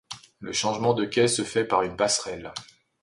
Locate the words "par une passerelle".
1.63-2.51